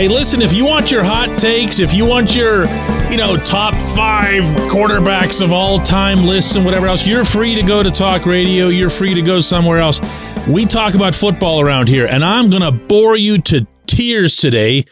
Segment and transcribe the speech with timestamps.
[0.00, 2.64] Hey, listen, if you want your hot takes, if you want your,
[3.10, 7.62] you know, top five quarterbacks of all time lists and whatever else, you're free to
[7.62, 8.68] go to talk radio.
[8.68, 10.00] You're free to go somewhere else.
[10.48, 14.86] We talk about football around here, and I'm going to bore you to tears today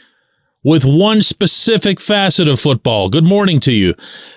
[0.62, 3.08] with one specific facet of football.
[3.08, 3.94] Good morning to you.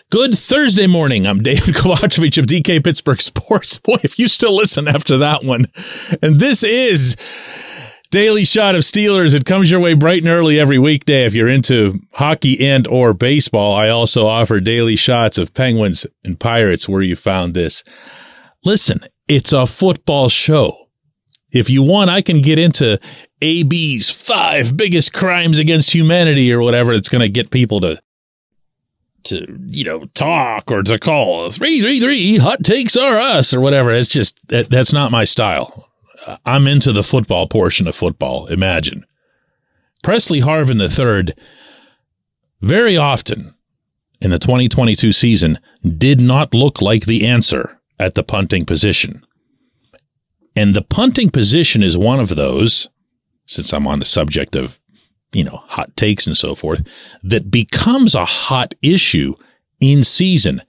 [0.10, 1.28] Good Thursday morning.
[1.28, 3.78] I'm Dejan Kovacevic of DK Pittsburgh Sports.
[3.78, 5.66] Boy, if you still listen after that one.
[6.22, 7.18] And this is
[8.12, 9.34] Daily Shot of Steelers.
[9.34, 13.14] It comes your way bright and early every weekday if you're into hockey and or
[13.14, 13.74] baseball.
[13.74, 17.86] I also offer daily shots of Penguins and Pirates where you found this.
[18.66, 20.90] Listen, it's a football show.
[21.54, 23.00] If you want, I can get into
[23.42, 26.92] AB's five biggest crimes against humanity or whatever.
[26.92, 28.02] It's going to get people to
[29.24, 33.62] to you know talk or to call three three three hot takes are us or
[33.62, 33.94] whatever.
[33.94, 35.91] It's just that, that's not my style.
[36.26, 38.48] Uh, I'm into the football portion of football.
[38.48, 39.06] Imagine.
[40.04, 41.34] Pressley Harvin III,
[42.62, 43.54] very often
[44.20, 45.60] in the 2022 season,
[45.98, 49.24] did not look like the answer at the punting position.
[50.56, 52.90] And the punting position is one of those,
[53.46, 54.80] since I'm on the subject of,
[55.32, 56.86] you know, hot takes and so forth,
[57.24, 59.36] that becomes a hot issue
[59.80, 60.62] in season,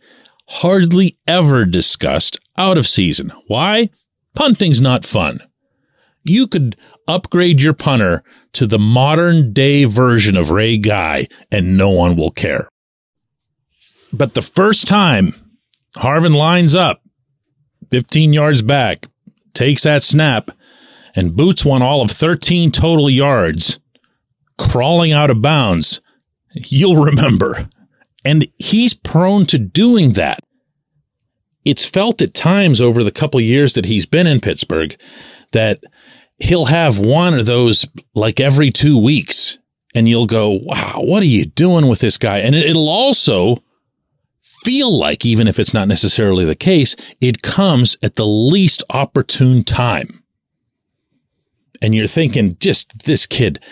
[0.49, 3.33] hardly ever discussed out of season.
[3.49, 3.91] Why?
[4.35, 5.43] Punting's not fun.
[6.25, 6.77] You could
[7.09, 12.31] upgrade your punter to the modern day version of Ray Guy and no one will
[12.31, 12.69] care.
[14.13, 15.35] But the first time
[15.97, 17.03] Harvin lines up
[17.91, 19.07] 15 yards back,
[19.55, 20.51] takes that snap,
[21.15, 23.79] and boots one all of 13 total yards,
[24.59, 26.01] crawling out of bounds,
[26.55, 27.69] you'll remember.
[28.25, 30.41] And he's prone to doing that
[31.65, 34.97] it's felt at times over the couple years that he's been in Pittsburgh
[35.53, 35.83] that
[36.39, 39.59] he'll have one of those like every two weeks
[39.95, 42.39] and you'll go, wow, what are you doing with this guy?
[42.39, 43.63] And it'll also
[44.41, 49.65] feel like, even if it's not necessarily the case, it comes at the least opportune
[49.65, 50.23] time.
[51.83, 53.63] And you're thinking, just this kid,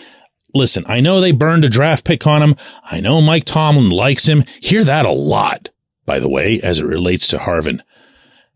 [0.53, 2.55] listen, I know they burned a draft pick on him.
[2.83, 4.43] I know Mike Tomlin likes him.
[4.61, 5.69] Hear that a lot
[6.11, 7.79] by the way, as it relates to Harvin,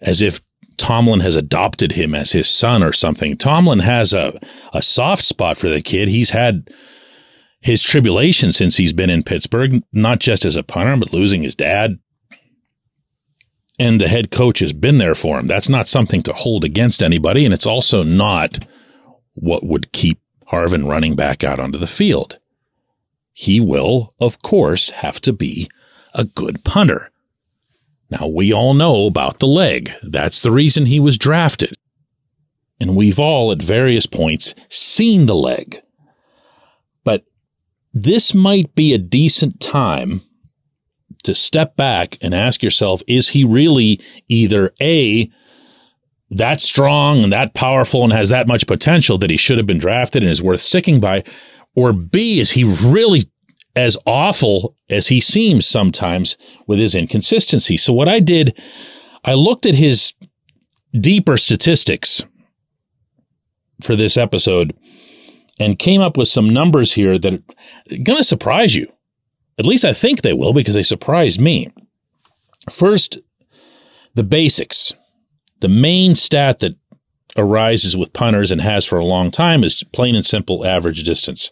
[0.01, 0.41] as if
[0.75, 3.37] Tomlin has adopted him as his son or something.
[3.37, 4.37] Tomlin has a,
[4.73, 6.09] a soft spot for the kid.
[6.09, 6.69] He's had
[7.61, 11.55] his tribulation since he's been in Pittsburgh, not just as a punter, but losing his
[11.55, 11.97] dad.
[13.79, 15.47] And the head coach has been there for him.
[15.47, 17.45] That's not something to hold against anybody.
[17.45, 18.67] And it's also not
[19.35, 20.19] what would keep
[20.51, 22.37] Harvin running back out onto the field.
[23.31, 25.69] He will, of course, have to be
[26.13, 27.11] a good punter.
[28.09, 29.91] Now, we all know about the leg.
[30.03, 31.75] That's the reason he was drafted.
[32.79, 35.77] And we've all, at various points, seen the leg.
[37.03, 37.23] But
[37.93, 40.21] this might be a decent time
[41.23, 45.31] to step back and ask yourself is he really either A,
[46.29, 49.79] that strong and that powerful and has that much potential that he should have been
[49.79, 51.23] drafted and is worth sticking by?
[51.75, 53.23] Or B, is he really
[53.75, 57.77] as awful as he seems sometimes with his inconsistency.
[57.77, 58.57] So what I did,
[59.23, 60.13] I looked at his
[60.97, 62.23] deeper statistics
[63.81, 64.73] for this episode
[65.59, 68.91] and came up with some numbers here that are going to surprise you.
[69.57, 71.71] At least I think they will because they surprised me.
[72.69, 73.19] First,
[74.15, 74.93] the basics.
[75.61, 76.75] The main stat that
[77.37, 81.49] arises with punters and has for a long time is plain and simple average distance.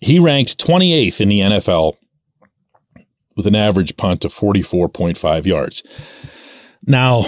[0.00, 1.94] He ranked 28th in the NFL
[3.36, 5.82] with an average punt of 44.5 yards.
[6.86, 7.24] Now,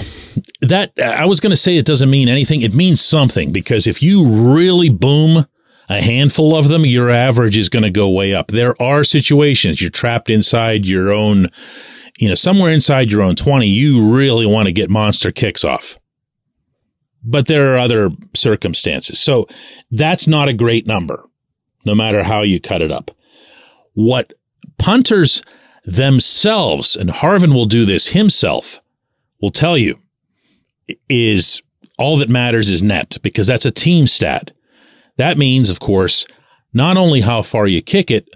[0.60, 2.62] that I was going to say it doesn't mean anything.
[2.62, 5.46] It means something because if you really boom
[5.88, 8.48] a handful of them, your average is going to go way up.
[8.48, 11.48] There are situations you're trapped inside your own,
[12.18, 15.98] you know, somewhere inside your own 20, you really want to get monster kicks off.
[17.24, 19.20] But there are other circumstances.
[19.20, 19.48] So
[19.90, 21.24] that's not a great number
[21.88, 23.10] no matter how you cut it up.
[23.94, 24.34] What
[24.78, 25.42] punters
[25.84, 28.80] themselves, and Harvin will do this himself,
[29.40, 29.98] will tell you
[31.08, 31.62] is
[31.98, 34.52] all that matters is net because that's a team stat.
[35.16, 36.26] That means, of course,
[36.72, 38.28] not only how far you kick it,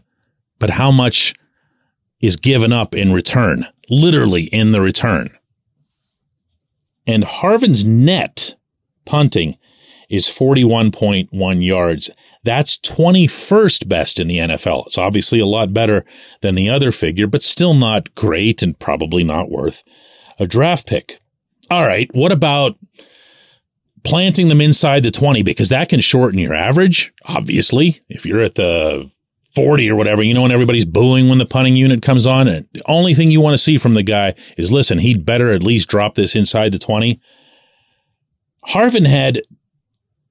[0.59, 1.35] but how much
[2.21, 5.31] is given up in return, literally in the return.
[7.07, 8.55] And Harvin's net
[9.05, 9.59] punting
[10.09, 12.11] is 41.1 yards.
[12.45, 14.87] That's 21st best in the NFL.
[14.87, 16.05] It's obviously a lot better
[16.41, 19.83] than the other figure, but still not great and probably not worth
[20.39, 21.21] a draft pick.
[21.71, 22.11] All right.
[22.13, 22.77] What about
[24.05, 28.01] planting them inside the 20 because that can shorten your average, obviously.
[28.09, 29.11] If you're at the
[29.55, 32.67] 40 or whatever, you know, when everybody's booing when the punting unit comes on, and
[32.73, 35.63] the only thing you want to see from the guy is listen, he'd better at
[35.63, 37.21] least drop this inside the 20.
[38.69, 39.43] Harvin had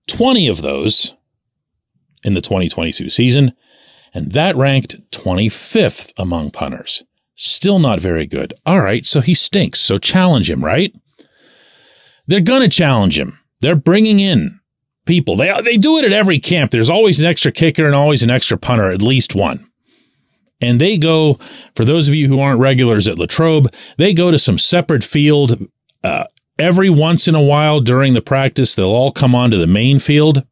[0.07, 1.16] 20 of those
[2.23, 3.53] in the 2022 season,
[4.13, 7.03] and that ranked 25th among punters.
[7.35, 8.53] Still not very good.
[8.65, 9.79] All right, so he stinks.
[9.79, 10.94] So challenge him, right?
[12.27, 13.39] They're going to challenge him.
[13.62, 14.59] They're bringing in
[15.06, 15.35] people.
[15.35, 16.71] They, they do it at every camp.
[16.71, 19.68] There's always an extra kicker and always an extra punter, at least one.
[20.62, 21.35] And they go,
[21.75, 25.68] for those of you who aren't regulars at Latrobe, they go to some separate field
[26.03, 26.25] uh,
[26.59, 28.75] every once in a while during the practice.
[28.75, 30.45] They'll all come onto the main field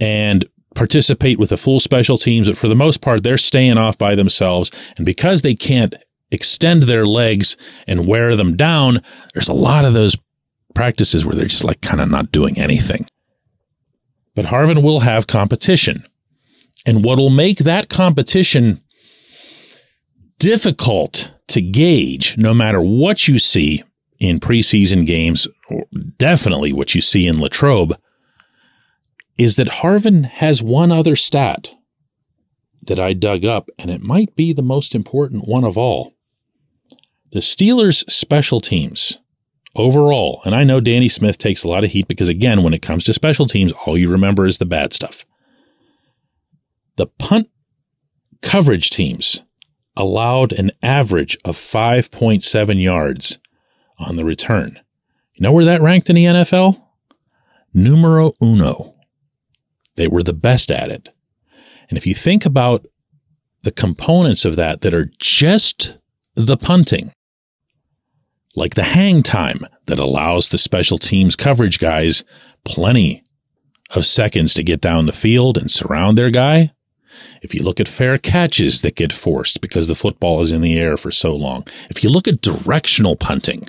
[0.00, 0.44] and
[0.74, 2.48] participate with the full special teams.
[2.48, 4.70] But for the most part, they're staying off by themselves.
[4.96, 5.94] And because they can't
[6.30, 7.56] extend their legs
[7.86, 9.02] and wear them down,
[9.32, 10.16] there's a lot of those
[10.74, 13.06] practices where they're just like kind of not doing anything.
[14.34, 16.04] But Harvin will have competition.
[16.84, 18.82] And what will make that competition
[20.38, 23.82] difficult to gauge, no matter what you see
[24.18, 25.86] in preseason games, or
[26.18, 27.96] definitely what you see in Latrobe,
[29.38, 31.74] is that Harvin has one other stat
[32.82, 36.14] that I dug up, and it might be the most important one of all.
[37.32, 39.18] The Steelers' special teams
[39.74, 42.82] overall, and I know Danny Smith takes a lot of heat because, again, when it
[42.82, 45.26] comes to special teams, all you remember is the bad stuff.
[46.96, 47.50] The punt
[48.40, 49.42] coverage teams
[49.96, 53.38] allowed an average of 5.7 yards
[53.98, 54.78] on the return.
[55.34, 56.82] You know where that ranked in the NFL?
[57.74, 58.95] Numero uno.
[59.96, 61.10] They were the best at it.
[61.88, 62.86] And if you think about
[63.62, 65.94] the components of that that are just
[66.34, 67.12] the punting,
[68.54, 72.24] like the hang time that allows the special teams coverage guys
[72.64, 73.22] plenty
[73.90, 76.72] of seconds to get down the field and surround their guy.
[77.42, 80.78] If you look at fair catches that get forced because the football is in the
[80.78, 83.68] air for so long, if you look at directional punting,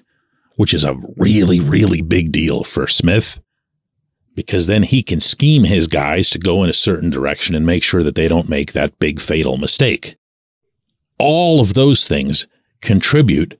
[0.56, 3.40] which is a really, really big deal for Smith,
[4.38, 7.82] because then he can scheme his guys to go in a certain direction and make
[7.82, 10.16] sure that they don't make that big fatal mistake.
[11.18, 12.46] All of those things
[12.80, 13.60] contribute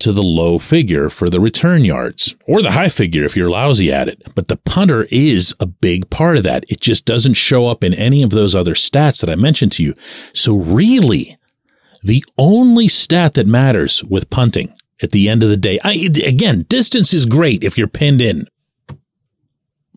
[0.00, 3.92] to the low figure for the return yards or the high figure if you're lousy
[3.92, 4.20] at it.
[4.34, 6.64] But the punter is a big part of that.
[6.68, 9.84] It just doesn't show up in any of those other stats that I mentioned to
[9.84, 9.94] you.
[10.34, 11.38] So really,
[12.02, 15.92] the only stat that matters with punting at the end of the day, I,
[16.24, 18.48] again, distance is great if you're pinned in.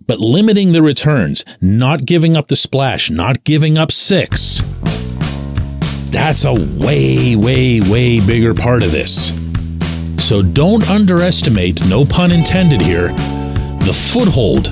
[0.07, 4.61] But limiting the returns, not giving up the splash, not giving up six,
[6.11, 9.33] that's a way, way, way bigger part of this.
[10.17, 13.09] So don't underestimate, no pun intended here,
[13.79, 14.65] the foothold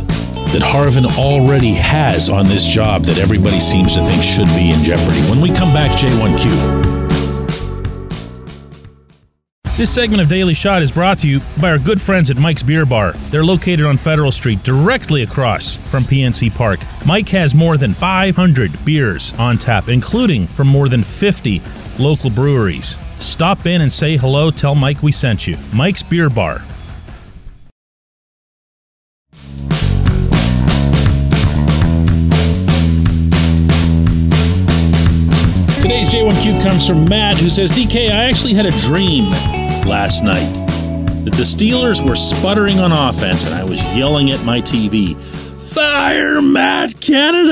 [0.54, 4.84] that Harvin already has on this job that everybody seems to think should be in
[4.84, 5.22] jeopardy.
[5.30, 6.93] When we come back, J1Q.
[9.76, 12.62] This segment of Daily Shot is brought to you by our good friends at Mike's
[12.62, 13.14] Beer Bar.
[13.32, 16.80] They're located on Federal Street, directly across from PNC Park.
[17.08, 21.60] Mike has more than 500 beers on tap, including from more than 50
[21.98, 22.96] local breweries.
[23.20, 24.52] Stop in and say hello.
[24.52, 25.58] Tell Mike we sent you.
[25.74, 26.62] Mike's Beer Bar.
[35.82, 39.32] Today's J1Q comes from Matt, who says, DK, I actually had a dream
[39.86, 40.52] last night
[41.26, 45.16] that the Steelers were sputtering on offense and I was yelling at my TV,
[45.60, 47.52] Fire Matt Canada!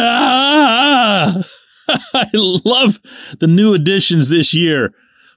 [2.13, 2.99] I love
[3.39, 4.93] the new additions this year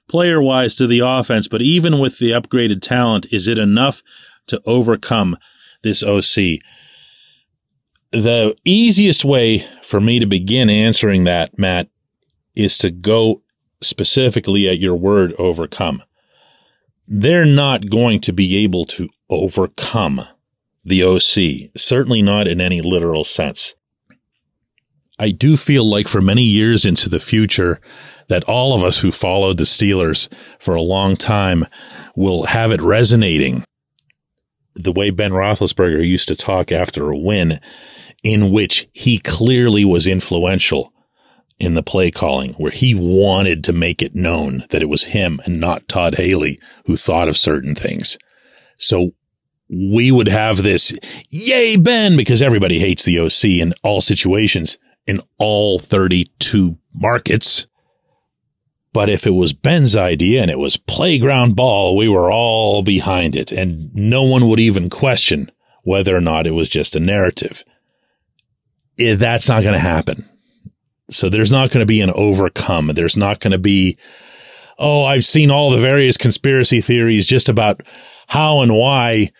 [0.07, 4.01] player wise to the offense, but even with the upgraded talent, is it enough
[4.47, 5.37] to overcome
[5.83, 6.59] this OC?
[8.11, 11.89] The easiest way for me to begin answering that, Matt,
[12.55, 13.41] is to go
[13.81, 16.03] specifically at your word overcome.
[17.07, 20.27] They're not going to be able to overcome
[20.83, 23.75] the OC, certainly not in any literal sense.
[25.17, 27.79] I do feel like for many years into the future,
[28.27, 31.65] that all of us who followed the Steelers for a long time
[32.15, 33.63] will have it resonating
[34.73, 37.61] the way Ben Roethlisberger used to talk after a win,
[38.23, 40.91] in which he clearly was influential
[41.59, 45.39] in the play calling, where he wanted to make it known that it was him
[45.45, 48.17] and not Todd Haley who thought of certain things.
[48.77, 49.11] So
[49.69, 50.93] we would have this,
[51.29, 57.67] yay, Ben, because everybody hates the OC in all situations in all 32 markets.
[58.93, 63.35] But if it was Ben's idea and it was playground ball, we were all behind
[63.35, 65.51] it and no one would even question
[65.83, 67.63] whether or not it was just a narrative.
[68.97, 70.27] Eh, that's not going to happen.
[71.09, 72.91] So there's not going to be an overcome.
[72.93, 73.97] There's not going to be,
[74.79, 77.81] oh, I've seen all the various conspiracy theories just about
[78.27, 79.31] how and why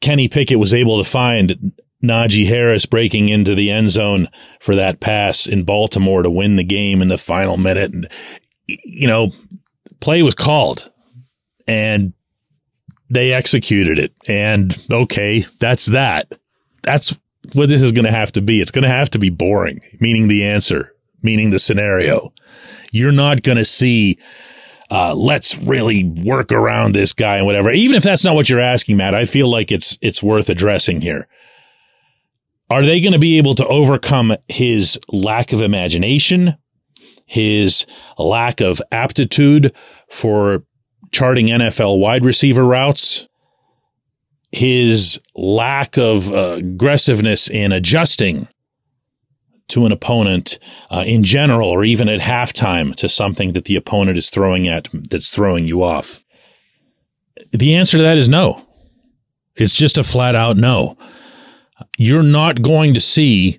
[0.00, 1.72] Kenny Pickett was able to find
[2.04, 4.28] Najee Harris breaking into the end zone
[4.60, 7.92] for that pass in Baltimore to win the game in the final minute.
[7.92, 8.08] And,
[8.66, 9.32] you know,
[10.00, 10.90] play was called
[11.66, 12.12] and
[13.08, 14.12] they executed it.
[14.28, 16.30] And okay, that's that.
[16.82, 17.16] That's
[17.54, 18.60] what this is going to have to be.
[18.60, 22.32] It's going to have to be boring, meaning the answer, meaning the scenario.
[22.92, 24.18] You're not going to see,
[24.90, 27.72] uh, let's really work around this guy and whatever.
[27.72, 31.00] Even if that's not what you're asking, Matt, I feel like it's, it's worth addressing
[31.00, 31.28] here.
[32.68, 36.56] Are they going to be able to overcome his lack of imagination,
[37.24, 37.86] his
[38.18, 39.72] lack of aptitude
[40.08, 40.64] for
[41.12, 43.28] charting NFL wide receiver routes,
[44.56, 48.48] his lack of aggressiveness in adjusting
[49.68, 50.58] to an opponent
[50.90, 54.88] uh, in general, or even at halftime to something that the opponent is throwing at
[55.10, 56.24] that's throwing you off?
[57.52, 58.66] The answer to that is no.
[59.56, 60.96] It's just a flat out no.
[61.98, 63.58] You're not going to see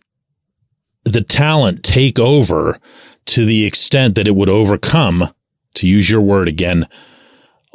[1.03, 2.79] the talent take over
[3.25, 5.33] to the extent that it would overcome,
[5.75, 6.87] to use your word again,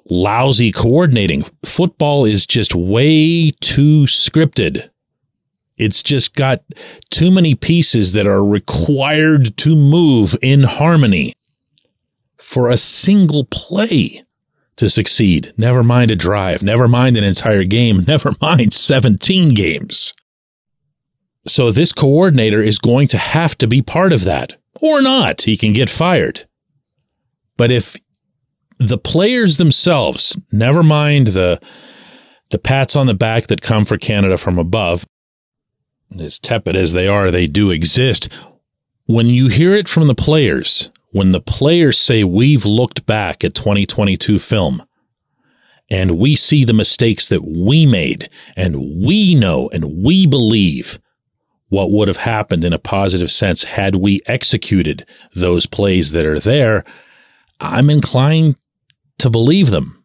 [0.08, 1.44] lousy coordinating.
[1.64, 4.90] Football is just way too scripted.
[5.76, 6.62] It's just got
[7.10, 11.34] too many pieces that are required to move in harmony
[12.38, 14.24] for a single play
[14.76, 15.52] to succeed.
[15.56, 20.12] Never mind a drive, never mind an entire game, never mind 17 games.
[21.46, 25.42] So this coordinator is going to have to be part of that or not.
[25.42, 26.46] He can get fired.
[27.56, 27.96] But if
[28.78, 31.60] the players themselves, never mind the
[32.50, 35.06] the pats on the back that come for Canada from above,
[36.18, 38.28] as tepid as they are, they do exist.
[39.06, 43.54] When you hear it from the players, when the players say we've looked back at
[43.54, 44.82] 2022 film
[45.90, 50.98] and we see the mistakes that we made and we know and we believe
[51.68, 56.38] what would have happened in a positive sense had we executed those plays that are
[56.38, 56.84] there,
[57.60, 58.56] I'm inclined
[59.18, 60.04] to believe them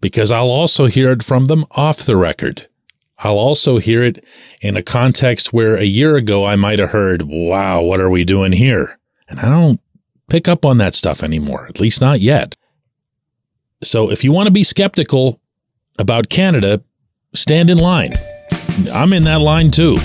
[0.00, 2.68] because I'll also hear it from them off the record.
[3.18, 4.24] I'll also hear it
[4.60, 8.24] in a context where a year ago I might have heard, wow, what are we
[8.24, 8.98] doing here?
[9.28, 9.80] And I don't
[10.28, 12.56] pick up on that stuff anymore, at least not yet.
[13.84, 15.40] So if you want to be skeptical
[15.98, 16.82] about Canada,
[17.34, 18.12] stand in line.
[18.92, 19.96] I'm in that line too.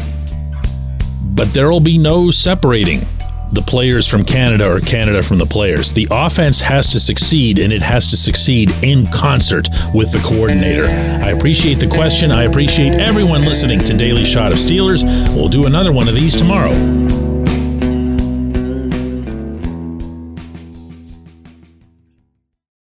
[1.24, 3.02] But there will be no separating
[3.52, 5.94] the players from Canada or Canada from the players.
[5.94, 10.86] The offense has to succeed and it has to succeed in concert with the coordinator.
[10.86, 12.32] I appreciate the question.
[12.32, 15.04] I appreciate everyone listening to Daily Shot of Steelers.
[15.36, 17.27] We'll do another one of these tomorrow.